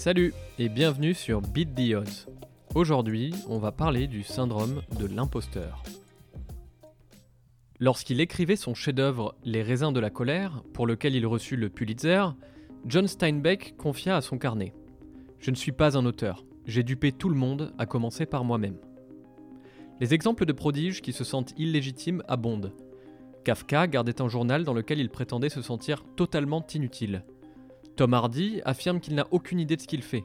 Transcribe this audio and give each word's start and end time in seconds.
Salut 0.00 0.32
et 0.58 0.70
bienvenue 0.70 1.12
sur 1.12 1.42
Beat 1.42 1.74
the 1.74 1.94
Odds. 1.94 2.26
Aujourd'hui, 2.74 3.34
on 3.50 3.58
va 3.58 3.70
parler 3.70 4.06
du 4.06 4.22
syndrome 4.22 4.80
de 4.98 5.04
l'imposteur. 5.04 5.82
Lorsqu'il 7.78 8.18
écrivait 8.22 8.56
son 8.56 8.72
chef-d'œuvre 8.72 9.34
Les 9.44 9.62
raisins 9.62 9.92
de 9.92 10.00
la 10.00 10.08
colère, 10.08 10.62
pour 10.72 10.86
lequel 10.86 11.14
il 11.14 11.26
reçut 11.26 11.56
le 11.56 11.68
Pulitzer, 11.68 12.28
John 12.86 13.06
Steinbeck 13.06 13.76
confia 13.76 14.16
à 14.16 14.22
son 14.22 14.38
carnet 14.38 14.72
Je 15.38 15.50
ne 15.50 15.56
suis 15.56 15.72
pas 15.72 15.98
un 15.98 16.06
auteur, 16.06 16.46
j'ai 16.64 16.82
dupé 16.82 17.12
tout 17.12 17.28
le 17.28 17.36
monde, 17.36 17.74
à 17.76 17.84
commencer 17.84 18.24
par 18.24 18.42
moi-même. 18.42 18.78
Les 20.00 20.14
exemples 20.14 20.46
de 20.46 20.54
prodiges 20.54 21.02
qui 21.02 21.12
se 21.12 21.24
sentent 21.24 21.52
illégitimes 21.58 22.22
abondent. 22.26 22.72
Kafka 23.44 23.86
gardait 23.86 24.22
un 24.22 24.28
journal 24.28 24.64
dans 24.64 24.72
lequel 24.72 24.98
il 24.98 25.10
prétendait 25.10 25.50
se 25.50 25.60
sentir 25.60 26.06
totalement 26.16 26.66
inutile. 26.72 27.22
Tom 27.96 28.14
Hardy 28.14 28.60
affirme 28.64 29.00
qu'il 29.00 29.14
n'a 29.14 29.26
aucune 29.30 29.60
idée 29.60 29.76
de 29.76 29.80
ce 29.82 29.86
qu'il 29.86 30.02
fait. 30.02 30.24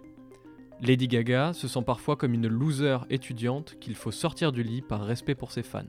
Lady 0.81 1.07
Gaga 1.07 1.53
se 1.53 1.67
sent 1.67 1.83
parfois 1.85 2.15
comme 2.15 2.33
une 2.33 2.47
loser 2.47 2.97
étudiante 3.09 3.77
qu'il 3.79 3.95
faut 3.95 4.11
sortir 4.11 4.51
du 4.51 4.63
lit 4.63 4.81
par 4.81 5.05
respect 5.05 5.35
pour 5.35 5.51
ses 5.51 5.63
fans. 5.63 5.83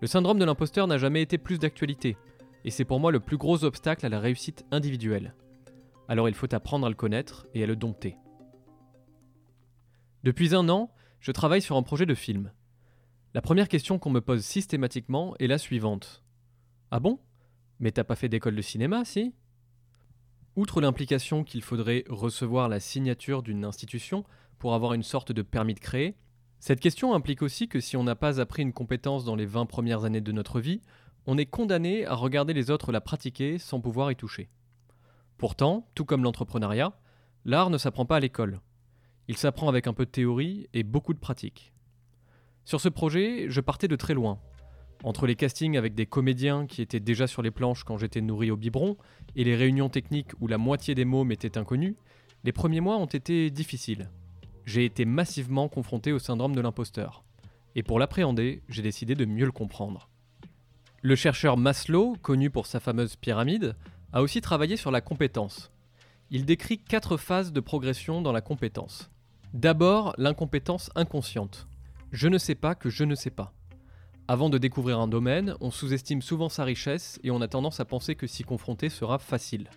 Le 0.00 0.06
syndrome 0.06 0.38
de 0.38 0.44
l'imposteur 0.44 0.86
n'a 0.86 0.98
jamais 0.98 1.22
été 1.22 1.38
plus 1.38 1.58
d'actualité, 1.58 2.16
et 2.64 2.70
c'est 2.70 2.84
pour 2.84 3.00
moi 3.00 3.12
le 3.12 3.20
plus 3.20 3.36
gros 3.36 3.64
obstacle 3.64 4.06
à 4.06 4.08
la 4.08 4.18
réussite 4.20 4.64
individuelle. 4.70 5.34
Alors 6.08 6.28
il 6.28 6.34
faut 6.34 6.52
apprendre 6.54 6.86
à 6.86 6.88
le 6.88 6.96
connaître 6.96 7.46
et 7.54 7.62
à 7.62 7.66
le 7.66 7.76
dompter. 7.76 8.16
Depuis 10.24 10.54
un 10.54 10.68
an, 10.68 10.90
je 11.20 11.32
travaille 11.32 11.62
sur 11.62 11.76
un 11.76 11.82
projet 11.82 12.06
de 12.06 12.14
film. 12.14 12.52
La 13.34 13.40
première 13.40 13.68
question 13.68 13.98
qu'on 13.98 14.10
me 14.10 14.20
pose 14.20 14.44
systématiquement 14.44 15.36
est 15.38 15.46
la 15.46 15.58
suivante. 15.58 16.24
Ah 16.90 16.98
bon? 16.98 17.20
Mais 17.78 17.92
t'as 17.92 18.04
pas 18.04 18.16
fait 18.16 18.28
d'école 18.28 18.56
de 18.56 18.62
cinéma, 18.62 19.04
si? 19.04 19.32
Outre 20.60 20.82
l'implication 20.82 21.42
qu'il 21.42 21.62
faudrait 21.62 22.04
recevoir 22.10 22.68
la 22.68 22.80
signature 22.80 23.42
d'une 23.42 23.64
institution 23.64 24.24
pour 24.58 24.74
avoir 24.74 24.92
une 24.92 25.02
sorte 25.02 25.32
de 25.32 25.40
permis 25.40 25.72
de 25.72 25.80
créer, 25.80 26.16
cette 26.58 26.80
question 26.80 27.14
implique 27.14 27.40
aussi 27.40 27.66
que 27.66 27.80
si 27.80 27.96
on 27.96 28.04
n'a 28.04 28.14
pas 28.14 28.42
appris 28.42 28.60
une 28.60 28.74
compétence 28.74 29.24
dans 29.24 29.36
les 29.36 29.46
20 29.46 29.64
premières 29.64 30.04
années 30.04 30.20
de 30.20 30.32
notre 30.32 30.60
vie, 30.60 30.82
on 31.24 31.38
est 31.38 31.46
condamné 31.46 32.04
à 32.04 32.14
regarder 32.14 32.52
les 32.52 32.70
autres 32.70 32.92
la 32.92 33.00
pratiquer 33.00 33.56
sans 33.56 33.80
pouvoir 33.80 34.12
y 34.12 34.16
toucher. 34.16 34.50
Pourtant, 35.38 35.88
tout 35.94 36.04
comme 36.04 36.24
l'entrepreneuriat, 36.24 36.92
l'art 37.46 37.70
ne 37.70 37.78
s'apprend 37.78 38.04
pas 38.04 38.16
à 38.16 38.20
l'école. 38.20 38.60
Il 39.28 39.38
s'apprend 39.38 39.70
avec 39.70 39.86
un 39.86 39.94
peu 39.94 40.04
de 40.04 40.10
théorie 40.10 40.68
et 40.74 40.82
beaucoup 40.82 41.14
de 41.14 41.18
pratique. 41.18 41.72
Sur 42.66 42.82
ce 42.82 42.90
projet, 42.90 43.46
je 43.48 43.62
partais 43.62 43.88
de 43.88 43.96
très 43.96 44.12
loin, 44.12 44.38
entre 45.02 45.26
les 45.26 45.36
castings 45.36 45.76
avec 45.76 45.94
des 45.94 46.06
comédiens 46.06 46.66
qui 46.66 46.82
étaient 46.82 47.00
déjà 47.00 47.26
sur 47.26 47.42
les 47.42 47.50
planches 47.50 47.84
quand 47.84 47.96
j'étais 47.96 48.20
nourri 48.20 48.50
au 48.50 48.56
biberon 48.56 48.96
et 49.36 49.44
les 49.44 49.56
réunions 49.56 49.88
techniques 49.88 50.32
où 50.40 50.46
la 50.46 50.58
moitié 50.58 50.94
des 50.94 51.04
mots 51.04 51.24
m'étaient 51.24 51.58
inconnus, 51.58 51.94
les 52.44 52.52
premiers 52.52 52.80
mois 52.80 52.98
ont 52.98 53.06
été 53.06 53.50
difficiles. 53.50 54.10
J'ai 54.66 54.84
été 54.84 55.04
massivement 55.04 55.68
confronté 55.68 56.12
au 56.12 56.18
syndrome 56.18 56.54
de 56.54 56.60
l'imposteur. 56.60 57.24
Et 57.74 57.82
pour 57.82 57.98
l'appréhender, 57.98 58.62
j'ai 58.68 58.82
décidé 58.82 59.14
de 59.14 59.24
mieux 59.24 59.46
le 59.46 59.52
comprendre. 59.52 60.08
Le 61.02 61.16
chercheur 61.16 61.56
Maslow, 61.56 62.16
connu 62.20 62.50
pour 62.50 62.66
sa 62.66 62.80
fameuse 62.80 63.16
pyramide, 63.16 63.74
a 64.12 64.22
aussi 64.22 64.40
travaillé 64.40 64.76
sur 64.76 64.90
la 64.90 65.00
compétence. 65.00 65.70
Il 66.30 66.44
décrit 66.44 66.78
quatre 66.78 67.16
phases 67.16 67.52
de 67.52 67.60
progression 67.60 68.22
dans 68.22 68.32
la 68.32 68.40
compétence. 68.40 69.10
D'abord, 69.54 70.14
l'incompétence 70.18 70.90
inconsciente. 70.94 71.66
Je 72.12 72.28
ne 72.28 72.38
sais 72.38 72.54
pas 72.54 72.74
que 72.74 72.90
je 72.90 73.04
ne 73.04 73.14
sais 73.14 73.30
pas. 73.30 73.52
Avant 74.30 74.48
de 74.48 74.58
découvrir 74.58 75.00
un 75.00 75.08
domaine, 75.08 75.56
on 75.60 75.72
sous-estime 75.72 76.22
souvent 76.22 76.48
sa 76.48 76.62
richesse 76.62 77.18
et 77.24 77.32
on 77.32 77.40
a 77.40 77.48
tendance 77.48 77.80
à 77.80 77.84
penser 77.84 78.14
que 78.14 78.28
s'y 78.28 78.44
confronter 78.44 78.88
sera 78.88 79.18
facile. 79.18 79.68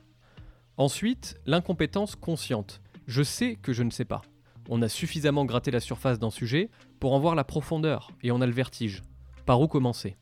Ensuite, 0.77 1.41
l'incompétence 1.47 2.15
consciente. 2.15 2.79
Je 3.07 3.23
sais 3.23 3.55
que 3.55 3.73
je 3.73 3.81
ne 3.81 3.89
sais 3.89 4.05
pas. 4.05 4.21
On 4.69 4.83
a 4.83 4.89
suffisamment 4.89 5.45
gratté 5.45 5.71
la 5.71 5.79
surface 5.79 6.19
d'un 6.19 6.29
sujet 6.29 6.69
pour 6.99 7.13
en 7.13 7.19
voir 7.19 7.33
la 7.33 7.43
profondeur 7.43 8.11
et 8.21 8.31
on 8.31 8.41
a 8.41 8.45
le 8.45 8.51
vertige. 8.51 9.01
Par 9.47 9.59
où 9.59 9.67
commencer? 9.67 10.17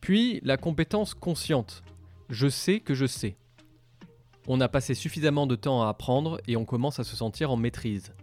Puis, 0.00 0.40
la 0.42 0.56
compétence 0.56 1.12
consciente. 1.12 1.82
Je 2.30 2.48
sais 2.48 2.80
que 2.80 2.94
je 2.94 3.04
sais. 3.04 3.36
On 4.48 4.62
a 4.62 4.70
passé 4.70 4.94
suffisamment 4.94 5.46
de 5.46 5.56
temps 5.56 5.82
à 5.82 5.90
apprendre 5.90 6.40
et 6.48 6.56
on 6.56 6.64
commence 6.64 6.98
à 6.98 7.04
se 7.04 7.14
sentir 7.14 7.50
en 7.50 7.58
maîtrise. 7.58 8.14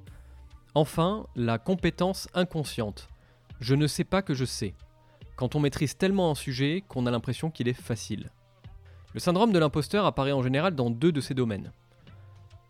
Enfin, 0.74 1.28
la 1.36 1.60
compétence 1.60 2.28
inconsciente. 2.34 3.08
Je 3.60 3.76
ne 3.76 3.86
sais 3.86 4.04
pas 4.04 4.24
que 4.24 4.34
je 4.34 4.46
sais 4.46 4.74
quand 5.38 5.56
on 5.56 5.60
maîtrise 5.62 5.96
tellement 5.96 6.32
un 6.32 6.36
sujet 6.36 6.84
qu'on 6.88 7.06
a 7.06 7.12
l'impression 7.12 7.50
qu'il 7.50 7.70
est 7.70 7.74
facile. 7.74 8.32
Le 9.14 9.20
syndrome 9.20 9.54
de 9.54 9.60
l'imposteur 9.60 10.06
apparaît 10.06 10.34
en 10.34 10.42
général 10.42 10.76
dans 10.76 10.90
deux 10.90 11.12
de 11.12 11.22
ces 11.22 11.34
domaines. 11.34 11.72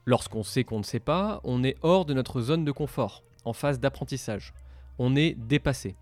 Lorsqu'on 0.06 0.44
sait 0.44 0.64
qu'on 0.64 0.80
ne 0.80 0.84
sait 0.84 1.00
pas, 1.00 1.42
on 1.44 1.64
est 1.64 1.78
hors 1.82 2.06
de 2.06 2.14
notre 2.14 2.42
zone 2.42 2.66
de 2.66 2.72
confort, 2.72 3.24
en 3.46 3.54
phase 3.54 3.80
d'apprentissage. 3.80 4.54
On 5.00 5.16
est 5.16 5.34
dépassé. 5.34 5.96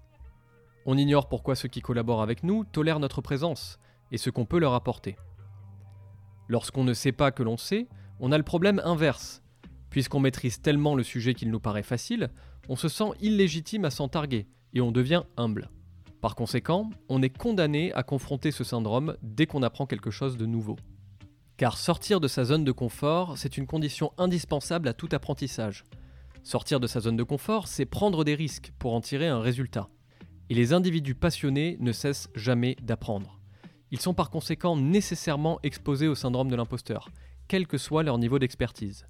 On 0.86 0.98
ignore 0.98 1.30
pourquoi 1.30 1.56
ceux 1.56 1.70
qui 1.70 1.82
collaborent 1.82 2.22
avec 2.22 2.44
nous 2.44 2.66
tolèrent 2.66 3.00
notre 3.00 3.22
présence 3.22 3.80
et 4.12 4.18
ce 4.18 4.30
qu'on 4.30 4.46
peut 4.46 4.60
leur 4.60 4.74
apporter. 4.74 5.16
Lorsqu'on 6.48 6.84
ne 6.84 6.94
sait 6.94 7.12
pas 7.12 7.32
que 7.32 7.44
l'on 7.44 7.58
sait, 7.58 7.88
on 8.20 8.32
a 8.32 8.38
le 8.38 8.44
problème 8.44 8.82
inverse. 8.84 9.44
Puisqu'on 9.92 10.20
maîtrise 10.20 10.62
tellement 10.62 10.96
le 10.96 11.04
sujet 11.04 11.34
qu'il 11.36 11.52
nous 11.52 11.60
paraît 11.60 11.84
facile, 11.84 12.30
on 12.70 12.76
se 12.76 12.88
sent 12.88 13.12
illégitime 13.22 13.86
à 13.86 13.92
s'en 13.92 14.08
targuer 14.08 14.48
et 14.74 14.82
on 14.82 14.92
devient 14.92 15.24
humble. 15.38 15.70
Par 16.26 16.34
conséquent, 16.34 16.90
on 17.08 17.22
est 17.22 17.30
condamné 17.30 17.94
à 17.94 18.02
confronter 18.02 18.50
ce 18.50 18.64
syndrome 18.64 19.16
dès 19.22 19.46
qu'on 19.46 19.62
apprend 19.62 19.86
quelque 19.86 20.10
chose 20.10 20.38
de 20.38 20.48
nouveau. 20.48 20.76
Car 21.56 21.78
sortir 21.78 22.20
de 22.20 22.28
sa 22.28 22.46
zone 22.46 22.64
de 22.64 22.72
confort, 22.72 23.38
c'est 23.38 23.60
une 23.60 23.68
condition 23.68 24.12
indispensable 24.18 24.88
à 24.88 24.94
tout 24.94 25.10
apprentissage. 25.12 25.84
Sortir 26.42 26.80
de 26.80 26.88
sa 26.88 27.00
zone 27.00 27.16
de 27.16 27.22
confort, 27.22 27.68
c'est 27.68 27.86
prendre 27.86 28.24
des 28.24 28.34
risques 28.34 28.74
pour 28.80 28.96
en 28.96 29.02
tirer 29.02 29.28
un 29.28 29.40
résultat. 29.40 29.88
Et 30.50 30.56
les 30.56 30.74
individus 30.74 31.14
passionnés 31.14 31.78
ne 31.80 31.92
cessent 31.92 32.30
jamais 32.34 32.76
d'apprendre. 32.82 33.40
Ils 33.92 34.02
sont 34.02 34.16
par 34.16 34.32
conséquent 34.32 34.76
nécessairement 34.76 35.60
exposés 35.62 36.08
au 36.08 36.16
syndrome 36.16 36.50
de 36.50 36.56
l'imposteur, 36.56 37.10
quel 37.48 37.68
que 37.68 37.78
soit 37.78 38.02
leur 38.02 38.18
niveau 38.18 38.40
d'expertise. 38.40 39.06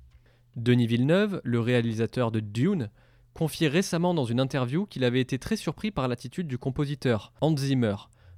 Denis 0.58 0.88
Villeneuve, 0.88 1.40
le 1.46 1.62
réalisateur 1.62 2.30
de 2.32 2.42
Dune, 2.42 2.90
confié 3.36 3.68
récemment 3.68 4.14
dans 4.14 4.24
une 4.24 4.40
interview 4.40 4.86
qu'il 4.86 5.04
avait 5.04 5.20
été 5.20 5.38
très 5.38 5.58
surpris 5.58 5.92
par 5.92 6.08
l'attitude 6.08 6.48
du 6.48 6.58
compositeur, 6.58 7.34
Hans 7.42 7.56
Zimmer, 7.56 7.96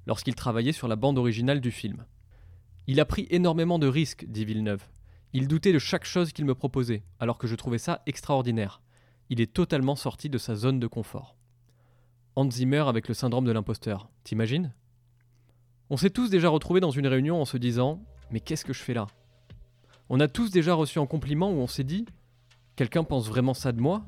lorsqu'il 0.07 0.33
travaillait 0.33 0.71
sur 0.71 0.87
la 0.87 0.95
bande 0.95 1.19
originale 1.19 1.61
du 1.61 1.69
film. 1.69 2.03
Il 2.87 2.99
a 2.99 3.05
pris 3.05 3.27
énormément 3.29 3.77
de 3.77 3.85
risques, 3.85 4.25
dit 4.27 4.43
Villeneuve. 4.43 4.83
Il 5.33 5.47
doutait 5.47 5.71
de 5.71 5.77
chaque 5.77 6.05
chose 6.05 6.33
qu'il 6.33 6.45
me 6.45 6.55
proposait, 6.55 7.03
alors 7.19 7.37
que 7.37 7.45
je 7.45 7.53
trouvais 7.53 7.77
ça 7.77 8.01
extraordinaire. 8.07 8.81
Il 9.29 9.39
est 9.39 9.53
totalement 9.53 9.95
sorti 9.95 10.29
de 10.29 10.39
sa 10.39 10.55
zone 10.55 10.79
de 10.79 10.87
confort. 10.87 11.35
Hans 12.35 12.49
Zimmer 12.49 12.85
avec 12.87 13.07
le 13.07 13.13
syndrome 13.13 13.45
de 13.45 13.51
l'imposteur, 13.51 14.09
t'imagines? 14.23 14.73
On 15.91 15.97
s'est 15.97 16.09
tous 16.09 16.31
déjà 16.31 16.49
retrouvés 16.49 16.79
dans 16.79 16.91
une 16.91 17.07
réunion 17.07 17.39
en 17.39 17.45
se 17.45 17.57
disant 17.57 18.01
Mais 18.31 18.39
qu'est-ce 18.39 18.65
que 18.65 18.73
je 18.73 18.81
fais 18.81 18.95
là? 18.95 19.05
On 20.09 20.19
a 20.19 20.27
tous 20.27 20.49
déjà 20.49 20.73
reçu 20.73 20.97
un 20.97 21.05
compliment 21.05 21.51
où 21.51 21.57
on 21.57 21.67
s'est 21.67 21.83
dit 21.83 22.05
Quelqu'un 22.75 23.03
pense 23.03 23.27
vraiment 23.27 23.53
ça 23.53 23.71
de 23.71 23.79
moi? 23.79 24.07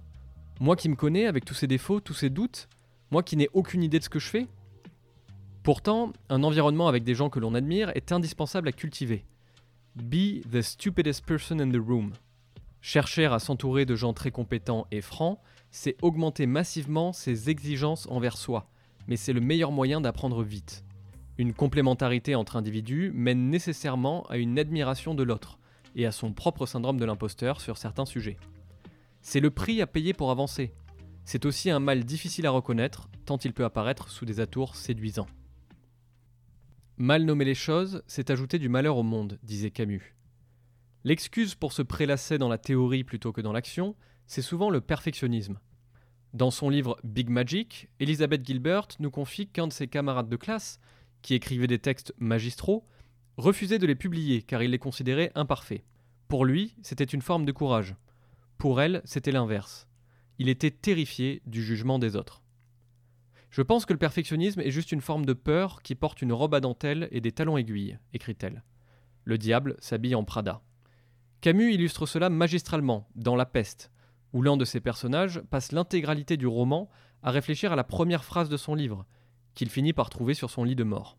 Moi 0.59 0.75
qui 0.75 0.90
me 0.90 0.96
connais 0.96 1.25
avec 1.25 1.46
tous 1.46 1.53
ses 1.53 1.68
défauts, 1.68 2.00
tous 2.00 2.14
ses 2.14 2.30
doutes, 2.30 2.68
moi 3.12 3.24
qui 3.24 3.38
n'ai 3.38 3.50
aucune 3.53 3.84
idée 3.84 4.00
de 4.00 4.03
ce 4.03 4.09
que 4.09 4.20
je 4.20 4.28
fais. 4.28 4.47
Pourtant, 5.64 6.14
un 6.30 6.44
environnement 6.44 6.88
avec 6.88 7.03
des 7.03 7.16
gens 7.16 7.30
que 7.30 7.40
l'on 7.40 7.53
admire 7.53 7.92
est 7.96 8.12
indispensable 8.12 8.68
à 8.68 8.72
cultiver. 8.72 9.25
Be 9.96 10.42
the 10.52 10.62
stupidest 10.62 11.25
person 11.25 11.59
in 11.59 11.72
the 11.72 11.81
room. 11.81 12.14
Chercher 12.81 13.25
à 13.25 13.40
s'entourer 13.40 13.86
de 13.86 13.96
gens 13.96 14.14
très 14.14 14.31
compétents 14.31 14.88
et 14.92 15.02
francs, 15.02 15.40
c'est 15.72 15.98
augmenter 16.02 16.46
massivement 16.46 17.14
ses 17.14 17.50
exigences 17.50 18.08
envers 18.09 18.38
soi, 18.38 18.69
mais 19.08 19.18
c'est 19.18 19.34
le 19.34 19.42
meilleur 19.42 19.72
moyen 19.72 20.02
d'apprendre 20.02 20.44
vite. 20.44 20.84
Une 21.38 21.53
complémentarité 21.53 22.36
entre 22.36 22.56
individus 22.56 23.12
mène 23.14 23.50
nécessairement 23.50 24.24
à 24.24 24.38
une 24.38 24.59
admiration 24.59 25.14
de 25.14 25.24
l'autre, 25.24 25.58
et 25.96 26.06
à 26.06 26.12
son 26.12 26.34
propre 26.34 26.66
syndrome 26.66 27.00
de 27.00 27.06
l'imposteur 27.06 27.62
sur 27.62 27.78
certains 27.78 28.06
sujets. 28.06 28.38
C'est 29.21 29.39
le 29.39 29.51
prix 29.51 29.81
à 29.81 29.88
payer 29.88 30.13
pour 30.13 30.31
avancer. 30.31 30.74
C'est 31.25 31.45
aussi 31.45 31.69
un 31.69 31.80
mal 31.80 32.06
difficile 32.06 32.48
à 32.48 32.51
reconnaître, 32.51 33.10
tant 33.25 33.38
il 33.38 33.54
peut 33.54 33.66
apparaître 33.66 34.10
sous 34.10 34.25
des 34.25 34.39
atours 34.39 34.75
séduisants. 34.75 35.27
Mal 36.98 37.24
nommer 37.24 37.45
les 37.45 37.56
choses, 37.56 38.04
c'est 38.07 38.30
ajouter 38.30 38.60
du 38.60 38.68
malheur 38.68 38.98
au 38.98 39.04
monde, 39.04 39.39
disait 39.44 39.71
Camus. 39.71 40.16
L'excuse 41.04 41.56
pour 41.56 41.71
se 41.71 41.81
prélasser 41.81 42.38
dans 42.38 42.50
la 42.50 42.57
théorie 42.57 43.04
plutôt 43.04 43.31
que 43.31 43.42
dans 43.42 43.54
l'action, 43.54 43.95
c'est 44.27 44.42
souvent 44.42 44.69
le 44.69 44.81
perfectionnisme. 44.81 45.60
Dans 46.33 46.51
son 46.51 46.69
livre 46.69 46.98
Big 47.04 47.30
Magic, 47.30 47.89
Elizabeth 48.00 48.45
Gilbert 48.45 48.88
nous 49.00 49.10
confie 49.10 49.48
qu'un 49.48 49.68
de 49.68 49.74
ses 49.74 49.88
camarades 49.88 50.30
de 50.30 50.36
classe, 50.36 50.80
qui 51.21 51.33
écrivait 51.33 51.68
des 51.68 51.80
textes 51.80 52.13
magistraux, 52.19 52.86
refusait 53.38 53.80
de 53.80 53.88
les 53.88 53.95
publier 53.95 54.42
car 54.42 54.62
il 54.62 54.71
les 54.71 54.80
considérait 54.80 55.31
imparfaits. 55.36 55.83
Pour 56.27 56.45
lui, 56.45 56.75
c'était 56.81 57.04
une 57.04 57.21
forme 57.21 57.45
de 57.45 57.51
courage. 57.51 57.95
Pour 58.59 58.81
elle, 58.81 59.01
c'était 59.06 59.31
l'inverse. 59.31 59.88
Il 60.38 60.50
était 60.50 60.69
terrifié 60.69 61.41
du 61.45 61.63
jugement 61.63 61.97
des 61.97 62.17
autres. 62.17 62.44
Je 63.51 63.61
pense 63.61 63.85
que 63.85 63.94
le 63.94 64.00
perfectionnisme 64.00 64.59
est 64.59 64.69
juste 64.69 64.91
une 64.91 65.00
forme 65.00 65.25
de 65.25 65.31
peur 65.31 65.81
qui 65.81 65.95
porte 65.95 66.21
une 66.21 66.33
robe 66.33 66.53
à 66.53 66.59
dentelle 66.59 67.07
et 67.11 67.21
des 67.21 67.31
talons 67.31 67.56
aiguilles, 67.56 67.97
écrit-elle. 68.13 68.65
Le 69.23 69.38
diable 69.38 69.77
s'habille 69.79 70.13
en 70.13 70.25
Prada. 70.25 70.61
Camus 71.39 71.73
illustre 71.73 72.06
cela 72.06 72.29
magistralement 72.29 73.07
dans 73.15 73.38
La 73.38 73.45
peste, 73.45 73.91
où 74.33 74.41
l'un 74.41 74.57
de 74.57 74.65
ses 74.65 74.81
personnages 74.81 75.39
passe 75.50 75.71
l'intégralité 75.71 76.35
du 76.35 76.45
roman 76.45 76.89
à 77.23 77.31
réfléchir 77.31 77.71
à 77.71 77.77
la 77.77 77.85
première 77.85 78.25
phrase 78.25 78.50
de 78.50 78.57
son 78.57 78.75
livre, 78.75 79.06
qu'il 79.53 79.69
finit 79.69 79.94
par 79.94 80.09
trouver 80.09 80.33
sur 80.33 80.50
son 80.50 80.65
lit 80.65 80.75
de 80.75 80.83
mort. 80.83 81.17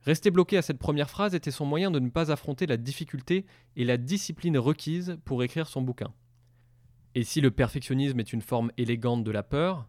Rester 0.00 0.30
bloqué 0.30 0.56
à 0.56 0.62
cette 0.62 0.78
première 0.78 1.10
phrase 1.10 1.34
était 1.34 1.50
son 1.50 1.66
moyen 1.66 1.90
de 1.90 1.98
ne 1.98 2.08
pas 2.08 2.32
affronter 2.32 2.66
la 2.66 2.78
difficulté 2.78 3.44
et 3.76 3.84
la 3.84 3.98
discipline 3.98 4.56
requise 4.56 5.18
pour 5.26 5.42
écrire 5.42 5.68
son 5.68 5.82
bouquin. 5.82 6.14
Et 7.16 7.24
si 7.24 7.40
le 7.40 7.50
perfectionnisme 7.50 8.20
est 8.20 8.34
une 8.34 8.42
forme 8.42 8.70
élégante 8.76 9.24
de 9.24 9.30
la 9.30 9.42
peur, 9.42 9.88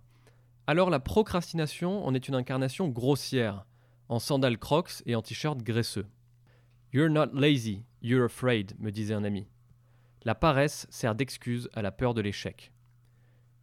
alors 0.65 0.89
la 0.89 1.01
procrastination 1.01 2.05
en 2.05 2.13
est 2.13 2.29
une 2.29 2.35
incarnation 2.35 2.87
grossière, 2.87 3.65
en 4.07 4.17
sandales 4.17 4.57
crocs 4.57 5.03
et 5.05 5.13
en 5.13 5.21
t-shirt 5.21 5.61
graisseux. 5.61 6.07
You're 6.93 7.09
not 7.09 7.33
lazy, 7.33 7.83
you're 8.01 8.23
afraid, 8.23 8.75
me 8.79 8.93
disait 8.93 9.13
un 9.13 9.25
ami. 9.25 9.45
La 10.23 10.35
paresse 10.35 10.87
sert 10.89 11.15
d'excuse 11.15 11.69
à 11.73 11.81
la 11.81 11.91
peur 11.91 12.13
de 12.13 12.21
l'échec. 12.21 12.71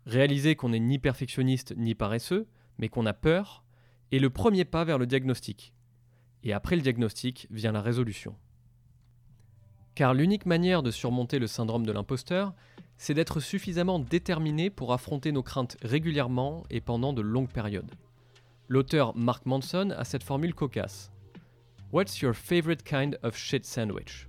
Réaliser 0.04 0.56
qu'on 0.56 0.68
n'est 0.68 0.78
ni 0.78 0.98
perfectionniste 0.98 1.72
ni 1.74 1.94
paresseux, 1.94 2.46
mais 2.76 2.90
qu'on 2.90 3.06
a 3.06 3.14
peur, 3.14 3.64
est 4.12 4.18
le 4.18 4.28
premier 4.28 4.66
pas 4.66 4.84
vers 4.84 4.98
le 4.98 5.06
diagnostic. 5.06 5.72
Et 6.42 6.52
après 6.52 6.76
le 6.76 6.82
diagnostic 6.82 7.46
vient 7.50 7.72
la 7.72 7.80
résolution. 7.80 8.36
Car 9.94 10.12
l'unique 10.12 10.44
manière 10.44 10.82
de 10.82 10.90
surmonter 10.90 11.38
le 11.38 11.46
syndrome 11.46 11.86
de 11.86 11.92
l'imposteur, 11.92 12.52
c'est 12.96 13.14
d'être 13.14 13.40
suffisamment 13.40 13.98
déterminé 13.98 14.70
pour 14.70 14.92
affronter 14.92 15.32
nos 15.32 15.42
craintes 15.42 15.76
régulièrement 15.82 16.62
et 16.70 16.80
pendant 16.80 17.12
de 17.12 17.22
longues 17.22 17.50
périodes. 17.50 17.90
L'auteur 18.68 19.16
Mark 19.16 19.46
Manson 19.46 19.90
a 19.96 20.04
cette 20.04 20.22
formule 20.22 20.54
cocasse. 20.54 21.10
What's 21.92 22.20
your 22.20 22.34
favorite 22.34 22.82
kind 22.82 23.18
of 23.22 23.36
shit 23.36 23.64
sandwich? 23.64 24.26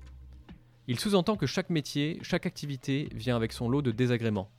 Il 0.88 1.00
sous-entend 1.00 1.36
que 1.36 1.48
chaque 1.48 1.70
métier, 1.70 2.20
chaque 2.22 2.46
activité 2.46 3.10
vient 3.16 3.36
avec 3.36 3.54
son 3.54 3.70
lot 3.70 3.82
de 3.82 3.92
désagréments. 3.92 4.52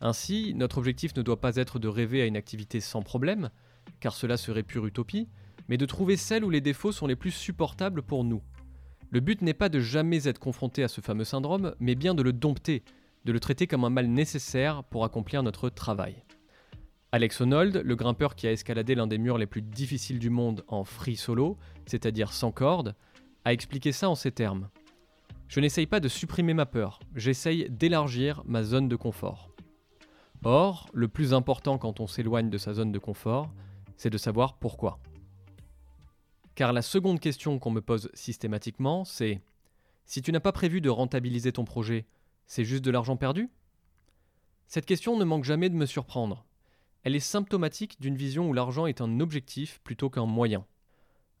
Ainsi, 0.00 0.52
notre 0.54 0.78
objectif 0.78 1.16
ne 1.16 1.22
doit 1.22 1.40
pas 1.40 1.56
être 1.56 1.78
de 1.78 1.88
rêver 1.88 2.22
à 2.22 2.26
une 2.26 2.36
activité 2.36 2.80
sans 2.80 3.02
problème, 3.02 3.50
car 4.00 4.14
cela 4.14 4.36
serait 4.36 4.62
pure 4.62 4.86
utopie, 4.86 5.28
mais 5.68 5.78
de 5.78 5.86
trouver 5.86 6.16
celle 6.16 6.44
où 6.44 6.50
les 6.50 6.60
défauts 6.60 6.92
sont 6.92 7.06
les 7.06 7.16
plus 7.16 7.30
supportables 7.30 8.02
pour 8.02 8.22
nous. 8.22 8.42
Le 9.10 9.20
but 9.20 9.40
n'est 9.42 9.54
pas 9.54 9.68
de 9.68 9.80
jamais 9.80 10.28
être 10.28 10.38
confronté 10.38 10.84
à 10.84 10.88
ce 10.88 11.00
fameux 11.00 11.24
syndrome, 11.24 11.74
mais 11.80 11.94
bien 11.94 12.14
de 12.14 12.22
le 12.22 12.32
dompter, 12.32 12.82
de 13.26 13.32
le 13.32 13.40
traiter 13.40 13.66
comme 13.66 13.84
un 13.84 13.90
mal 13.90 14.06
nécessaire 14.06 14.84
pour 14.84 15.04
accomplir 15.04 15.42
notre 15.42 15.68
travail. 15.68 16.22
Alex 17.10 17.40
Honnold, 17.40 17.82
le 17.84 17.96
grimpeur 17.96 18.36
qui 18.36 18.46
a 18.46 18.52
escaladé 18.52 18.94
l'un 18.94 19.08
des 19.08 19.18
murs 19.18 19.36
les 19.36 19.48
plus 19.48 19.62
difficiles 19.62 20.20
du 20.20 20.30
monde 20.30 20.64
en 20.68 20.84
free 20.84 21.16
solo, 21.16 21.58
c'est-à-dire 21.86 22.32
sans 22.32 22.52
corde, 22.52 22.94
a 23.44 23.52
expliqué 23.52 23.90
ça 23.90 24.08
en 24.08 24.14
ces 24.14 24.30
termes. 24.30 24.68
Je 25.48 25.58
n'essaye 25.58 25.86
pas 25.88 25.98
de 25.98 26.06
supprimer 26.06 26.54
ma 26.54 26.66
peur, 26.66 27.00
j'essaye 27.16 27.68
d'élargir 27.68 28.42
ma 28.46 28.62
zone 28.62 28.88
de 28.88 28.94
confort. 28.94 29.50
Or, 30.44 30.88
le 30.92 31.08
plus 31.08 31.34
important 31.34 31.78
quand 31.78 31.98
on 31.98 32.06
s'éloigne 32.06 32.48
de 32.48 32.58
sa 32.58 32.74
zone 32.74 32.92
de 32.92 32.98
confort, 33.00 33.50
c'est 33.96 34.10
de 34.10 34.18
savoir 34.18 34.56
pourquoi. 34.56 35.00
Car 36.54 36.72
la 36.72 36.82
seconde 36.82 37.18
question 37.18 37.58
qu'on 37.58 37.70
me 37.72 37.80
pose 37.80 38.08
systématiquement, 38.14 39.04
c'est 39.04 39.40
si 40.04 40.22
tu 40.22 40.30
n'as 40.30 40.38
pas 40.38 40.52
prévu 40.52 40.80
de 40.80 40.90
rentabiliser 40.90 41.50
ton 41.50 41.64
projet, 41.64 42.06
c'est 42.46 42.64
juste 42.64 42.84
de 42.84 42.90
l'argent 42.90 43.16
perdu? 43.16 43.50
Cette 44.66 44.86
question 44.86 45.16
ne 45.16 45.24
manque 45.24 45.44
jamais 45.44 45.68
de 45.68 45.74
me 45.74 45.86
surprendre. 45.86 46.44
Elle 47.02 47.14
est 47.14 47.20
symptomatique 47.20 48.00
d'une 48.00 48.16
vision 48.16 48.48
où 48.48 48.52
l'argent 48.52 48.86
est 48.86 49.00
un 49.00 49.20
objectif 49.20 49.80
plutôt 49.84 50.10
qu'un 50.10 50.26
moyen. 50.26 50.64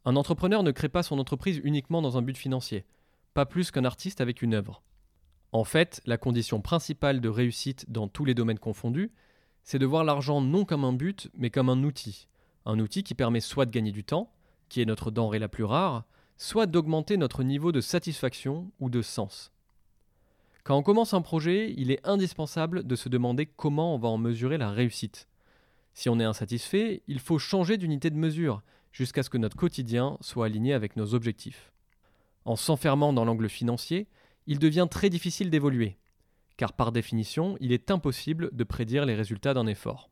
Un 0.04 0.14
entrepreneur 0.14 0.62
ne 0.62 0.70
crée 0.70 0.88
pas 0.88 1.02
son 1.02 1.18
entreprise 1.18 1.60
uniquement 1.64 2.02
dans 2.02 2.16
un 2.16 2.22
but 2.22 2.36
financier, 2.36 2.84
pas 3.34 3.46
plus 3.46 3.70
qu'un 3.72 3.84
artiste 3.84 4.20
avec 4.20 4.42
une 4.42 4.54
œuvre. 4.54 4.82
En 5.52 5.64
fait, 5.64 6.00
la 6.06 6.18
condition 6.18 6.60
principale 6.60 7.20
de 7.20 7.28
réussite 7.28 7.90
dans 7.90 8.06
tous 8.06 8.24
les 8.24 8.34
domaines 8.34 8.58
confondus, 8.58 9.10
c'est 9.64 9.80
de 9.80 9.86
voir 9.86 10.04
l'argent 10.04 10.40
non 10.40 10.64
comme 10.64 10.84
un 10.84 10.92
but, 10.92 11.28
mais 11.34 11.50
comme 11.50 11.68
un 11.68 11.82
outil. 11.82 12.28
Un 12.64 12.78
outil 12.78 13.02
qui 13.02 13.14
permet 13.14 13.40
soit 13.40 13.66
de 13.66 13.70
gagner 13.72 13.90
du 13.90 14.04
temps, 14.04 14.32
qui 14.68 14.80
est 14.80 14.86
notre 14.86 15.10
denrée 15.10 15.38
la 15.38 15.48
plus 15.48 15.64
rare, 15.64 16.04
soit 16.36 16.66
d'augmenter 16.66 17.16
notre 17.16 17.42
niveau 17.42 17.72
de 17.72 17.80
satisfaction 17.80 18.70
ou 18.78 18.90
de 18.90 19.02
sens. 19.02 19.52
Quand 20.66 20.76
on 20.76 20.82
commence 20.82 21.14
un 21.14 21.22
projet, 21.22 21.72
il 21.76 21.92
est 21.92 22.04
indispensable 22.04 22.84
de 22.84 22.96
se 22.96 23.08
demander 23.08 23.46
comment 23.46 23.94
on 23.94 23.98
va 23.98 24.08
en 24.08 24.18
mesurer 24.18 24.58
la 24.58 24.72
réussite. 24.72 25.28
Si 25.94 26.08
on 26.08 26.18
est 26.18 26.24
insatisfait, 26.24 27.04
il 27.06 27.20
faut 27.20 27.38
changer 27.38 27.76
d'unité 27.76 28.10
de 28.10 28.16
mesure 28.16 28.64
jusqu'à 28.90 29.22
ce 29.22 29.30
que 29.30 29.38
notre 29.38 29.56
quotidien 29.56 30.18
soit 30.20 30.46
aligné 30.46 30.72
avec 30.72 30.96
nos 30.96 31.14
objectifs. 31.14 31.72
En 32.44 32.56
s'enfermant 32.56 33.12
dans 33.12 33.24
l'angle 33.24 33.48
financier, 33.48 34.08
il 34.48 34.58
devient 34.58 34.88
très 34.90 35.08
difficile 35.08 35.50
d'évoluer, 35.50 35.98
car 36.56 36.72
par 36.72 36.90
définition, 36.90 37.56
il 37.60 37.70
est 37.70 37.92
impossible 37.92 38.50
de 38.52 38.64
prédire 38.64 39.06
les 39.06 39.14
résultats 39.14 39.54
d'un 39.54 39.68
effort. 39.68 40.10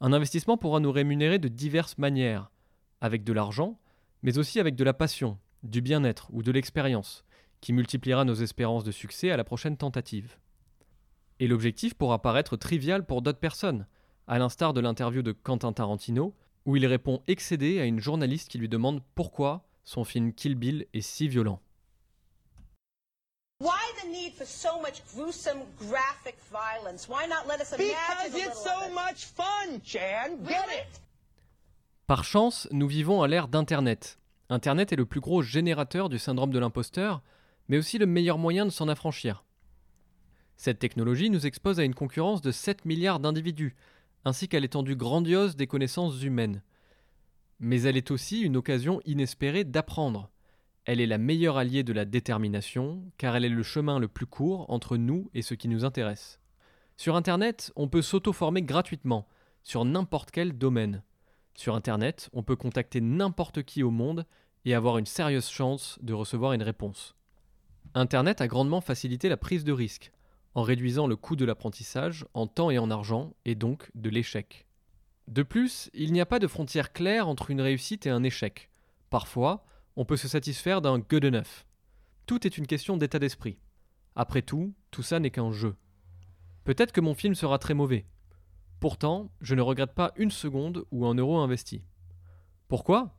Un 0.00 0.12
investissement 0.12 0.56
pourra 0.56 0.80
nous 0.80 0.90
rémunérer 0.90 1.38
de 1.38 1.46
diverses 1.46 1.98
manières, 1.98 2.50
avec 3.00 3.22
de 3.22 3.32
l'argent, 3.32 3.78
mais 4.24 4.38
aussi 4.38 4.58
avec 4.58 4.74
de 4.74 4.82
la 4.82 4.92
passion, 4.92 5.38
du 5.62 5.82
bien-être 5.82 6.30
ou 6.32 6.42
de 6.42 6.50
l'expérience, 6.50 7.24
qui 7.66 7.72
multipliera 7.72 8.24
nos 8.24 8.36
espérances 8.36 8.84
de 8.84 8.92
succès 8.92 9.32
à 9.32 9.36
la 9.36 9.42
prochaine 9.42 9.76
tentative. 9.76 10.36
Et 11.40 11.48
l'objectif 11.48 11.94
pourra 11.94 12.22
paraître 12.22 12.56
trivial 12.56 13.04
pour 13.04 13.22
d'autres 13.22 13.40
personnes, 13.40 13.88
à 14.28 14.38
l'instar 14.38 14.72
de 14.72 14.80
l'interview 14.80 15.20
de 15.20 15.32
Quentin 15.32 15.72
Tarantino, 15.72 16.32
où 16.64 16.76
il 16.76 16.86
répond 16.86 17.24
excédé 17.26 17.80
à 17.80 17.84
une 17.84 17.98
journaliste 17.98 18.48
qui 18.48 18.58
lui 18.58 18.68
demande 18.68 19.02
pourquoi 19.16 19.66
son 19.82 20.04
film 20.04 20.32
Kill 20.32 20.54
Bill 20.54 20.86
est 20.94 21.00
si 21.00 21.26
violent. 21.26 21.60
Why 23.60 23.82
the 24.00 24.12
need 24.12 24.34
for 24.34 24.46
so 24.46 24.80
much 24.80 25.02
gruesome 25.12 25.64
graphic 25.76 26.36
violence? 26.52 27.08
Why 27.08 27.26
not 27.28 27.48
let 27.48 27.60
us 27.60 27.72
imagine 27.72 27.96
Because 28.28 28.46
it's 28.46 28.62
so 28.62 28.94
much 28.94 29.24
fun, 29.24 29.80
Chan. 29.82 30.36
Get 30.46 30.68
it? 30.72 31.00
Par 32.06 32.22
chance, 32.22 32.68
nous 32.70 32.86
vivons 32.86 33.22
à 33.22 33.26
l'ère 33.26 33.48
d'Internet. 33.48 34.20
Internet 34.50 34.92
est 34.92 34.96
le 34.96 35.04
plus 35.04 35.18
gros 35.18 35.42
générateur 35.42 36.08
du 36.08 36.20
syndrome 36.20 36.52
de 36.52 36.60
l'imposteur, 36.60 37.22
mais 37.68 37.78
aussi 37.78 37.98
le 37.98 38.06
meilleur 38.06 38.38
moyen 38.38 38.64
de 38.64 38.70
s'en 38.70 38.88
affranchir. 38.88 39.44
Cette 40.56 40.78
technologie 40.78 41.30
nous 41.30 41.46
expose 41.46 41.80
à 41.80 41.84
une 41.84 41.94
concurrence 41.94 42.40
de 42.40 42.50
7 42.50 42.84
milliards 42.84 43.20
d'individus, 43.20 43.76
ainsi 44.24 44.48
qu'à 44.48 44.60
l'étendue 44.60 44.96
grandiose 44.96 45.56
des 45.56 45.66
connaissances 45.66 46.22
humaines. 46.22 46.62
Mais 47.60 47.82
elle 47.82 47.96
est 47.96 48.10
aussi 48.10 48.40
une 48.40 48.56
occasion 48.56 49.00
inespérée 49.04 49.64
d'apprendre. 49.64 50.30
Elle 50.84 51.00
est 51.00 51.06
la 51.06 51.18
meilleure 51.18 51.56
alliée 51.56 51.82
de 51.82 51.92
la 51.92 52.04
détermination, 52.04 53.02
car 53.18 53.34
elle 53.34 53.44
est 53.44 53.48
le 53.48 53.62
chemin 53.62 53.98
le 53.98 54.08
plus 54.08 54.26
court 54.26 54.70
entre 54.70 54.96
nous 54.96 55.30
et 55.34 55.42
ce 55.42 55.54
qui 55.54 55.68
nous 55.68 55.84
intéresse. 55.84 56.38
Sur 56.96 57.16
Internet, 57.16 57.72
on 57.76 57.88
peut 57.88 58.02
s'auto-former 58.02 58.62
gratuitement, 58.62 59.26
sur 59.62 59.84
n'importe 59.84 60.30
quel 60.30 60.56
domaine. 60.56 61.02
Sur 61.54 61.74
Internet, 61.74 62.30
on 62.32 62.42
peut 62.42 62.56
contacter 62.56 63.00
n'importe 63.00 63.62
qui 63.64 63.82
au 63.82 63.90
monde 63.90 64.26
et 64.64 64.74
avoir 64.74 64.98
une 64.98 65.06
sérieuse 65.06 65.48
chance 65.48 65.98
de 66.02 66.14
recevoir 66.14 66.52
une 66.52 66.62
réponse. 66.62 67.15
Internet 67.96 68.40
a 68.40 68.46
grandement 68.46 68.80
facilité 68.80 69.28
la 69.28 69.36
prise 69.36 69.64
de 69.64 69.72
risque, 69.72 70.12
en 70.54 70.62
réduisant 70.62 71.08
le 71.08 71.16
coût 71.16 71.34
de 71.34 71.44
l'apprentissage 71.44 72.26
en 72.34 72.46
temps 72.46 72.70
et 72.70 72.78
en 72.78 72.90
argent, 72.90 73.34
et 73.44 73.56
donc 73.56 73.90
de 73.94 74.10
l'échec. 74.10 74.66
De 75.26 75.42
plus, 75.42 75.90
il 75.94 76.12
n'y 76.12 76.20
a 76.20 76.26
pas 76.26 76.38
de 76.38 76.46
frontière 76.46 76.92
claire 76.92 77.26
entre 77.26 77.50
une 77.50 77.60
réussite 77.60 78.06
et 78.06 78.10
un 78.10 78.22
échec. 78.22 78.70
Parfois, 79.10 79.64
on 79.96 80.04
peut 80.04 80.16
se 80.16 80.28
satisfaire 80.28 80.80
d'un 80.80 81.00
good 81.00 81.24
enough. 81.24 81.64
Tout 82.26 82.46
est 82.46 82.58
une 82.58 82.68
question 82.68 82.96
d'état 82.96 83.18
d'esprit. 83.18 83.58
Après 84.14 84.42
tout, 84.42 84.72
tout 84.92 85.02
ça 85.02 85.18
n'est 85.18 85.30
qu'un 85.30 85.50
jeu. 85.50 85.74
Peut-être 86.64 86.92
que 86.92 87.00
mon 87.00 87.14
film 87.14 87.34
sera 87.34 87.58
très 87.58 87.74
mauvais, 87.74 88.06
Pourtant, 88.80 89.30
je 89.40 89.54
ne 89.54 89.62
regrette 89.62 89.94
pas 89.94 90.12
une 90.16 90.30
seconde 90.30 90.84
ou 90.90 91.06
un 91.06 91.14
euro 91.14 91.38
investi. 91.38 91.82
Pourquoi? 92.68 93.16